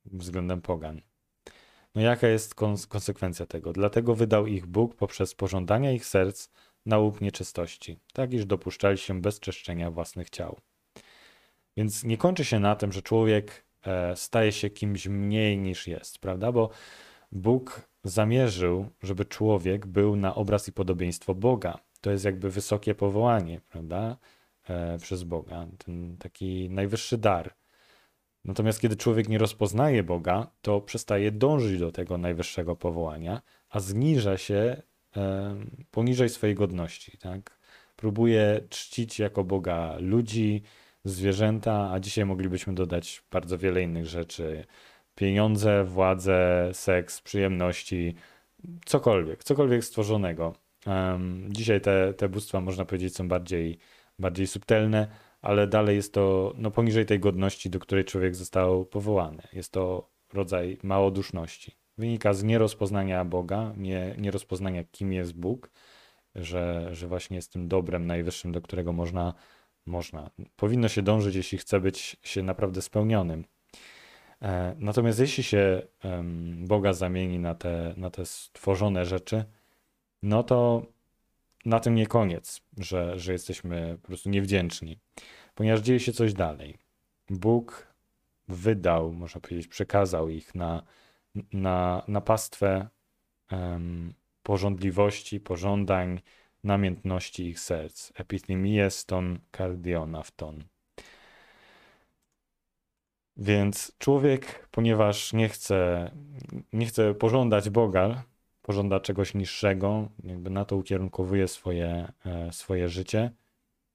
[0.04, 1.00] względem pogan.
[1.94, 2.54] No jaka jest
[2.88, 3.72] konsekwencja tego?
[3.72, 6.48] Dlatego wydał ich Bóg poprzez pożądania ich serc
[6.86, 10.60] na łup nieczystości, tak iż dopuszczali się bezczeszczenia własnych ciał.
[11.76, 16.18] Więc nie kończy się na tym, że człowiek e, staje się kimś mniej niż jest,
[16.18, 16.52] prawda?
[16.52, 16.70] Bo
[17.32, 21.78] Bóg zamierzył, żeby człowiek był na obraz i podobieństwo Boga.
[22.00, 24.16] To jest jakby wysokie powołanie, prawda?
[24.68, 27.54] E, przez Boga, ten taki najwyższy dar.
[28.44, 34.38] Natomiast kiedy człowiek nie rozpoznaje Boga, to przestaje dążyć do tego najwyższego powołania, a zniża
[34.38, 34.82] się
[35.16, 35.56] e,
[35.90, 37.18] poniżej swojej godności.
[37.18, 37.58] Tak?
[37.96, 40.62] Próbuje czcić jako Boga ludzi,
[41.04, 44.64] zwierzęta, a dzisiaj moglibyśmy dodać bardzo wiele innych rzeczy:
[45.20, 48.14] pieniądze, władzę, seks, przyjemności,
[48.84, 50.54] cokolwiek, cokolwiek stworzonego.
[51.48, 53.78] Dzisiaj te, te bóstwa, można powiedzieć, są bardziej,
[54.18, 55.08] bardziej subtelne,
[55.42, 59.42] ale dalej jest to no, poniżej tej godności, do której człowiek został powołany.
[59.52, 61.72] Jest to rodzaj małoduszności.
[61.98, 65.70] Wynika z nierozpoznania Boga, nie, nierozpoznania, kim jest Bóg,
[66.34, 69.34] że, że właśnie jest tym dobrem najwyższym, do którego można,
[69.86, 73.44] można, powinno się dążyć, jeśli chce być się naprawdę spełnionym.
[74.42, 75.82] E, natomiast jeśli się
[76.58, 79.44] Boga zamieni na te, na te stworzone rzeczy,
[80.22, 80.86] no to
[81.64, 84.98] na tym nie koniec, że, że jesteśmy po prostu niewdzięczni,
[85.54, 86.78] ponieważ dzieje się coś dalej.
[87.30, 87.86] Bóg
[88.48, 90.82] wydał, można powiedzieć, przekazał ich na,
[91.52, 92.88] na, na pastwę
[93.52, 96.20] um, porządliwości, pożądań,
[96.64, 98.12] namiętności ich serc.
[98.14, 100.64] Epithemię ton kardiona w ton.
[103.40, 106.10] Więc człowiek, ponieważ nie chce,
[106.72, 108.22] nie chce pożądać Boga,
[108.62, 113.30] pożąda czegoś niższego, jakby na to ukierunkowuje swoje, e, swoje życie,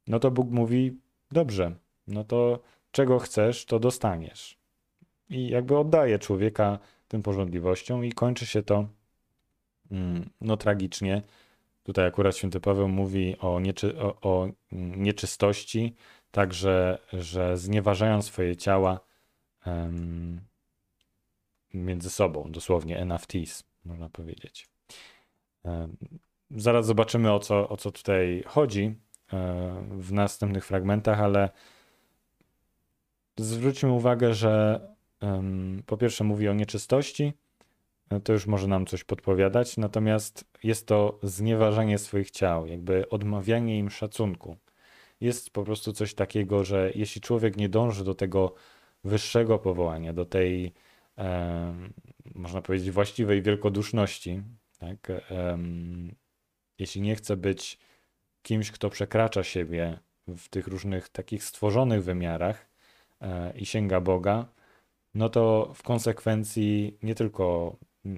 [0.08, 0.99] no to Bóg mówi:
[1.31, 1.75] Dobrze,
[2.08, 2.60] no to
[2.91, 4.58] czego chcesz, to dostaniesz.
[5.29, 8.88] I jakby oddaje człowieka tym porządliwościom, i kończy się to
[9.91, 11.21] mm, no tragicznie.
[11.84, 15.95] Tutaj akurat święty Paweł mówi o, nieczy, o, o nieczystości,
[16.31, 18.99] także, że znieważają swoje ciała
[19.65, 20.41] um,
[21.73, 24.69] między sobą, dosłownie NFTs można powiedzieć.
[26.51, 28.95] Zaraz zobaczymy, o co, o co tutaj chodzi
[29.34, 31.49] e, w następnych fragmentach, ale
[33.38, 34.82] zwróćmy uwagę, że
[35.86, 37.34] po pierwsze mówi o nieczystości,
[38.10, 43.80] e, to już może nam coś podpowiadać, natomiast jest to znieważanie swoich ciał, jakby odmawianie
[43.80, 44.58] im szacunku.
[45.21, 48.54] Jest po prostu coś takiego, że jeśli człowiek nie dąży do tego
[49.05, 50.73] wyższego powołania, do tej
[52.35, 54.41] można powiedzieć, właściwej wielkoduszności.
[54.79, 55.11] Tak?
[56.79, 57.79] Jeśli nie chce być
[58.41, 62.69] kimś, kto przekracza siebie w tych różnych takich stworzonych wymiarach
[63.21, 64.45] e, i sięga Boga,
[65.13, 67.77] no to w konsekwencji nie tylko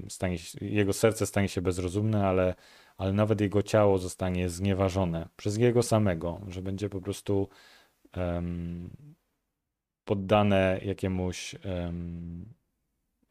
[0.10, 2.56] stanie się, jego serce stanie się bezrozumne, ale,
[2.98, 7.50] ale nawet jego ciało zostanie znieważone przez jego samego, że będzie po prostu
[10.08, 11.56] poddane jakiemuś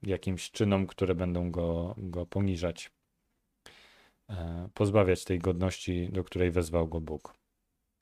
[0.02, 2.90] jakimś czynom, które będą go, go poniżać,
[4.30, 7.34] e, pozbawiać tej godności, do której wezwał go Bóg.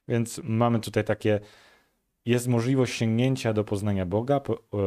[0.09, 1.41] Więc mamy tutaj takie,
[2.27, 4.41] jest możliwość sięgnięcia do poznania Boga,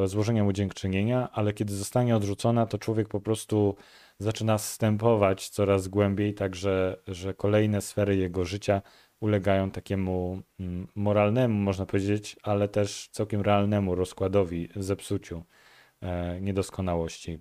[0.06, 3.76] złożenia mu dziękczynienia, ale kiedy zostanie odrzucona, to człowiek po prostu
[4.20, 8.82] zaczyna wstępować coraz głębiej, tak że, że kolejne sfery jego życia
[9.20, 15.44] ulegają takiemu mm, moralnemu, można powiedzieć, ale też całkiem realnemu rozkładowi, zepsuciu.
[16.02, 17.40] E, niedoskonałości.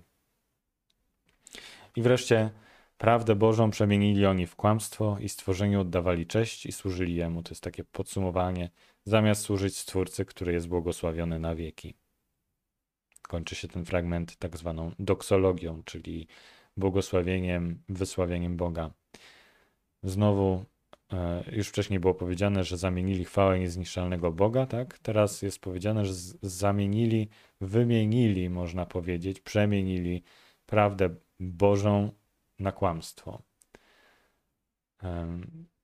[1.97, 2.51] I wreszcie
[2.99, 7.43] prawdę Bożą przemienili oni w kłamstwo i stworzeniu oddawali cześć i służyli Jemu.
[7.43, 8.71] To jest takie podsumowanie,
[9.05, 11.95] zamiast służyć Stwórcy, który jest błogosławiony na wieki.
[13.23, 16.29] Kończy się ten fragment tak zwaną doksologią, czyli
[16.77, 18.91] błogosławieniem, wysławieniem Boga.
[20.03, 20.65] Znowu
[21.53, 24.99] już wcześniej było powiedziane, że zamienili chwałę niezniszczalnego Boga, tak?
[24.99, 27.29] Teraz jest powiedziane, że zamienili,
[27.61, 30.23] wymienili, można powiedzieć, przemienili
[30.67, 32.11] prawdę Bożą
[32.59, 33.43] na kłamstwo.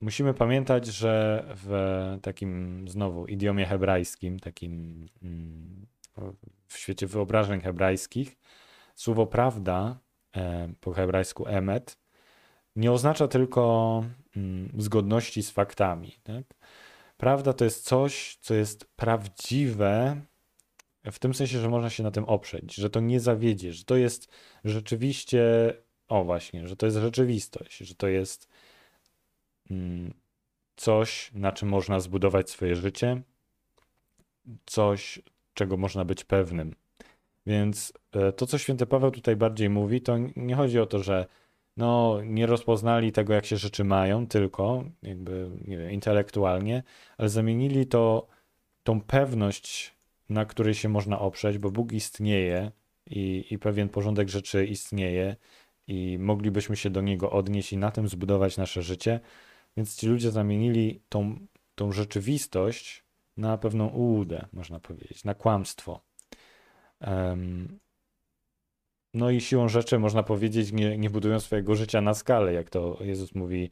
[0.01, 5.87] musimy pamiętać, że w takim znowu idiomie hebrajskim, takim mm,
[6.67, 8.37] w świecie wyobrażeń hebrajskich,
[8.95, 9.99] słowo prawda
[10.37, 11.99] e, po hebrajsku emet
[12.77, 14.05] nie oznacza tylko
[14.79, 16.16] zgodności z faktami.
[16.23, 16.45] Tak?
[17.16, 20.21] Prawda to jest coś, co jest prawdziwe
[21.05, 23.97] w tym sensie, że można się na tym oprzeć, że to nie zawiedzie, że to
[23.97, 24.29] jest
[24.64, 25.42] rzeczywiście,
[26.09, 28.49] o właśnie, że to jest rzeczywistość, że to jest
[29.71, 30.14] mm,
[30.77, 33.23] coś, na czym można zbudować swoje życie,
[34.66, 35.23] coś,
[35.55, 36.75] czego można być pewnym.
[37.47, 41.27] Więc e, to, co święty Paweł tutaj bardziej mówi, to nie chodzi o to, że
[41.77, 46.83] no, nie rozpoznali tego, jak się rzeczy mają, tylko jakby wiem, intelektualnie,
[47.19, 48.27] ale zamienili to,
[48.83, 49.95] tą pewność,
[50.29, 52.71] na której się można oprzeć, bo Bóg istnieje
[53.07, 55.37] i, i pewien porządek rzeczy istnieje
[55.87, 59.21] i moglibyśmy się do niego odnieść i na tym zbudować nasze życie.
[59.77, 63.05] Więc ci ludzie zamienili tą, tą rzeczywistość
[63.37, 66.01] na pewną ułudę, można powiedzieć, na kłamstwo.
[67.01, 67.79] Um,
[69.14, 72.98] no i siłą rzeczy, można powiedzieć, nie, nie budują swojego życia na skalę, jak to
[73.01, 73.70] Jezus mówi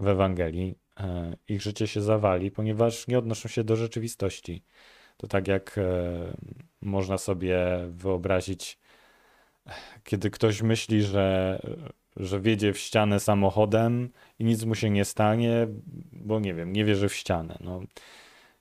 [0.00, 0.74] w Ewangelii.
[1.00, 4.62] E, ich życie się zawali, ponieważ nie odnoszą się do rzeczywistości.
[5.16, 5.82] To tak jak e,
[6.80, 8.78] można sobie wyobrazić,
[10.04, 11.60] kiedy ktoś myśli, że,
[12.16, 15.66] że wiedzie w ścianę samochodem i nic mu się nie stanie,
[16.12, 17.58] bo nie wiem, nie wierzy w ścianę.
[17.60, 17.80] No,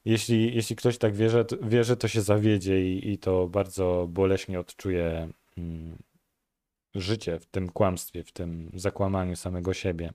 [0.05, 4.59] jeśli, jeśli ktoś tak wierzy, to, wierzy, to się zawiedzie i, i to bardzo boleśnie
[4.59, 5.97] odczuje mm,
[7.01, 10.13] życie w tym kłamstwie, w tym zakłamaniu samego siebie.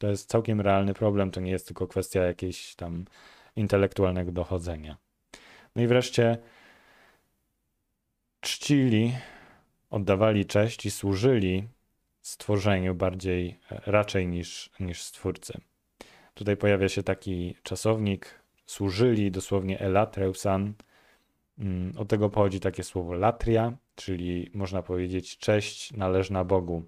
[0.00, 3.04] To jest całkiem realny problem, to nie jest tylko kwestia jakiejś tam
[3.56, 4.96] intelektualnego dochodzenia.
[5.76, 6.38] No i wreszcie
[8.40, 9.14] czcili,
[9.90, 11.68] oddawali cześć i służyli
[12.22, 15.60] stworzeniu bardziej raczej niż, niż stwórcy.
[16.34, 20.74] Tutaj pojawia się taki czasownik, służyli, dosłownie elatreusan.
[21.58, 26.82] Mm, od tego pochodzi takie słowo latria, czyli można powiedzieć cześć należna Bogu.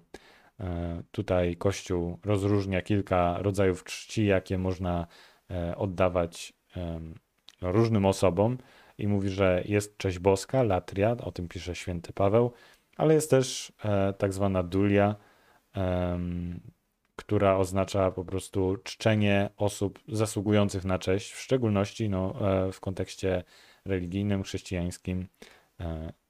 [0.59, 5.07] E, tutaj Kościół rozróżnia kilka rodzajów czci, jakie można
[5.51, 6.53] e, oddawać
[7.61, 8.57] różnym osobom
[8.97, 12.51] i mówi, że jest cześć boska, latria, o tym pisze święty Paweł,
[12.97, 15.15] ale jest też e, tak zwana dulia,
[17.15, 22.33] która oznacza po prostu czczenie osób zasługujących na cześć, w szczególności no,
[22.71, 23.43] w kontekście
[23.85, 25.27] religijnym, chrześcijańskim,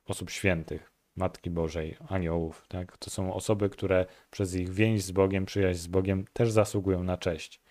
[0.05, 2.65] osób świętych, Matki Bożej, aniołów.
[2.67, 2.97] Tak?
[2.97, 7.17] To są osoby, które przez ich więź z Bogiem, przyjaźń z Bogiem też zasługują na
[7.17, 7.61] cześć.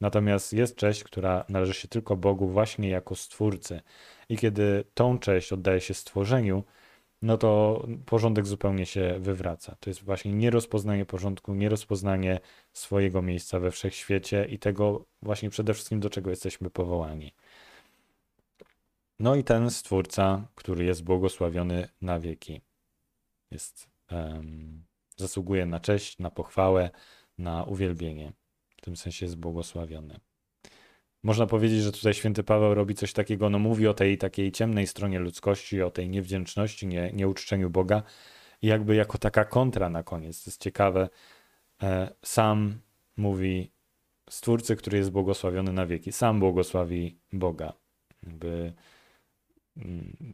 [0.00, 3.80] Natomiast jest cześć, która należy się tylko Bogu właśnie jako Stwórcy.
[4.28, 6.64] I kiedy tą cześć oddaje się stworzeniu,
[7.22, 9.76] no to porządek zupełnie się wywraca.
[9.80, 12.40] To jest właśnie nierozpoznanie porządku, nierozpoznanie
[12.72, 17.34] swojego miejsca we wszechświecie i tego właśnie przede wszystkim, do czego jesteśmy powołani.
[19.18, 22.60] No i ten Stwórca, który jest błogosławiony na wieki,
[23.50, 24.84] jest, um,
[25.16, 26.90] zasługuje na cześć, na pochwałę,
[27.38, 28.32] na uwielbienie.
[28.76, 30.20] W tym sensie jest błogosławiony.
[31.22, 34.86] Można powiedzieć, że tutaj święty Paweł robi coś takiego, no mówi o tej takiej ciemnej
[34.86, 38.02] stronie ludzkości, o tej niewdzięczności, nie, nieuczczeniu Boga
[38.62, 40.44] i jakby jako taka kontra na koniec.
[40.44, 41.08] To jest ciekawe.
[41.82, 42.80] E, sam
[43.16, 43.72] mówi
[44.30, 46.12] Stwórcy, który jest błogosławiony na wieki.
[46.12, 47.72] Sam błogosławi Boga.
[48.22, 48.72] Jakby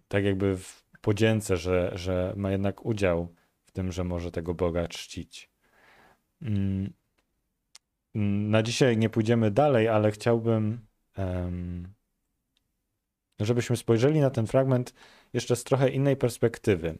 [0.09, 4.88] tak jakby w podzięce, że, że ma jednak udział w tym, że może tego Boga
[4.88, 5.50] czcić.
[6.42, 6.92] Mm,
[8.50, 10.87] na dzisiaj nie pójdziemy dalej, ale chciałbym,
[13.40, 14.94] żebyśmy spojrzeli na ten fragment
[15.33, 16.98] jeszcze z trochę innej perspektywy.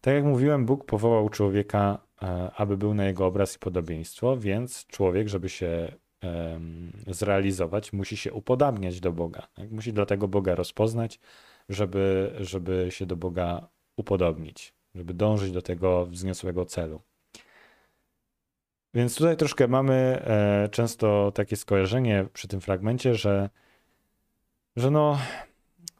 [0.00, 4.86] Tak jak mówiłem, Bóg powołał człowieka, e, aby był na jego obraz i podobieństwo, więc
[4.86, 5.92] człowiek, żeby się
[7.06, 9.46] zrealizować, musi się upodabniać do Boga.
[9.54, 9.70] Tak?
[9.70, 11.20] Musi dlatego Boga rozpoznać,
[11.68, 17.00] żeby, żeby się do Boga upodobnić, żeby dążyć do tego wzniosłego celu.
[18.94, 23.50] Więc tutaj troszkę mamy e, często takie skojarzenie przy tym fragmencie, że,
[24.76, 25.18] że no,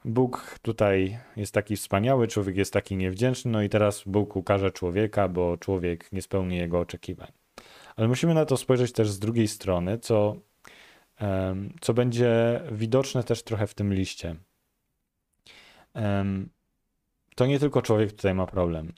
[0.05, 5.29] Bóg tutaj jest taki wspaniały, człowiek jest taki niewdzięczny, no i teraz Bóg ukaże człowieka,
[5.29, 7.33] bo człowiek nie spełni jego oczekiwań.
[7.97, 10.37] Ale musimy na to spojrzeć też z drugiej strony, co,
[11.81, 14.37] co będzie widoczne też trochę w tym liście.
[17.37, 18.93] To nie tylko człowiek tutaj ma problem,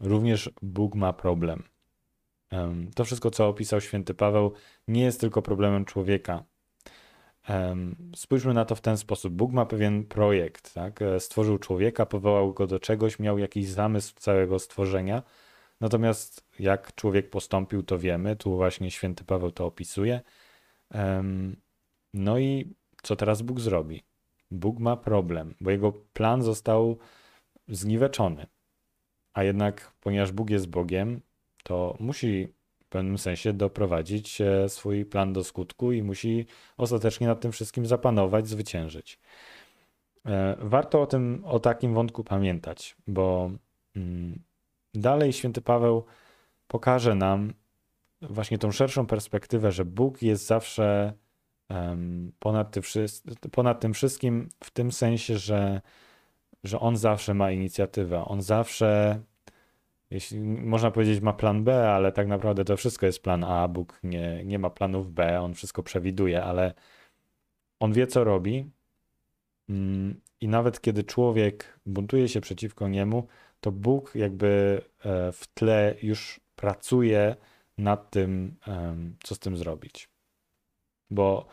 [0.00, 1.62] również Bóg ma problem.
[2.94, 4.52] To wszystko, co opisał święty Paweł,
[4.88, 6.44] nie jest tylko problemem człowieka.
[8.16, 9.34] Spójrzmy na to w ten sposób.
[9.34, 11.02] Bóg ma pewien projekt, tak?
[11.02, 15.22] E, stworzył człowieka, powołał go do czegoś, miał jakiś zamysł całego stworzenia
[15.80, 18.36] Natomiast jak człowiek postąpił, to wiemy.
[18.36, 20.20] Tu właśnie święty Paweł to opisuje.
[22.14, 24.02] No i co teraz Bóg zrobi?
[24.50, 26.98] Bóg ma problem, bo jego plan został
[27.68, 28.46] zniweczony.
[29.32, 31.20] A jednak, ponieważ Bóg jest Bogiem,
[31.62, 32.48] to musi
[32.78, 36.46] w pewnym sensie doprowadzić e, swój plan do skutku i musi
[36.76, 39.18] ostatecznie nad tym wszystkim zapanować, zwyciężyć.
[40.26, 43.50] E, Warto o tym, o takim wątku pamiętać, bo
[43.96, 44.42] mm,
[44.98, 46.04] dalej święty Paweł
[46.68, 47.52] pokaże nam
[48.22, 51.12] właśnie tą szerszą perspektywę, że Bóg jest zawsze
[53.50, 55.80] ponad tym wszystkim w tym sensie, że,
[56.64, 59.20] że On zawsze ma inicjatywę, On zawsze,
[60.10, 63.68] jeśli można powiedzieć, ma plan B, ale tak naprawdę to wszystko jest plan A.
[63.68, 66.74] Bóg nie, nie ma planów B, On wszystko przewiduje, ale
[67.80, 68.70] On wie, co robi.
[69.68, 73.26] Mm, I nawet kiedy człowiek buntuje się przeciwko niemu,
[73.64, 77.36] to Bóg jakby e, w tle już pracuje
[77.78, 78.56] nad tym,
[79.22, 80.08] co z tym zrobić.
[81.10, 81.46] Bo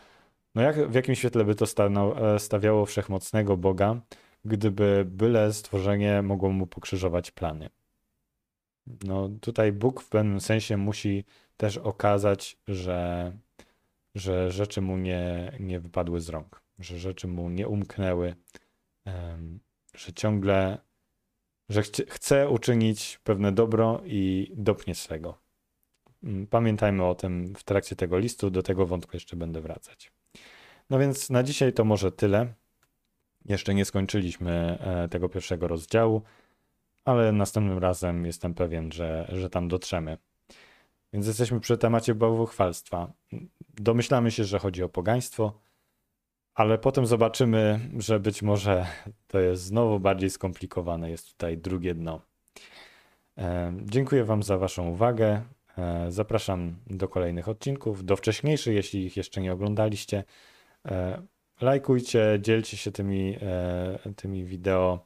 [0.56, 4.02] no jak, w jakim świetle by to e, stawiało wszechmocnego Boga,
[4.46, 7.70] gdyby byle stworzenie mogło mu pokrzyżować plany?
[9.04, 11.26] No tutaj Bóg w pewnym sensie musi
[11.58, 13.32] też okazać, że,
[14.16, 18.36] że rzeczy mu nie, nie wypadły z rąk, że rzeczy mu nie umknęły,
[19.96, 20.78] że ciągle,
[21.72, 25.38] że chce, uczynić pewne dobro i dopnie swego.
[26.24, 30.12] Mm, Pamiętajmy o tym w trakcie tego listu, do tego wątku jeszcze będę wracać.
[30.90, 32.54] No więc na dzisiaj to może tyle.
[33.46, 36.22] Jeszcze nie skończyliśmy e, tego pierwszego rozdziału,
[37.06, 40.18] ale następnym razem jestem pewien, że, że tam dotrzemy.
[41.14, 43.12] Więc jesteśmy przy temacie bałwochwalstwa.
[43.70, 45.60] Domyślamy się, że chodzi o pogaństwo,
[46.56, 48.86] ale potem zobaczymy, że być może
[49.28, 51.12] to jest znowu bardziej skomplikowane.
[51.12, 52.22] Jest tutaj drugie dno.
[53.38, 55.42] E, Dziękuję Wam za Waszą uwagę.
[55.78, 60.24] E, Zapraszam do kolejnych odcinków, do wcześniejszych, jeśli ich jeszcze nie oglądaliście.
[60.86, 61.22] E,
[61.62, 63.38] Lajkujcie, dzielcie się tymi,
[64.16, 65.06] tymi wideo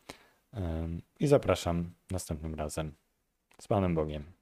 [1.20, 2.92] i zapraszam następnym razem.
[3.62, 4.35] Z Panem Bogiem.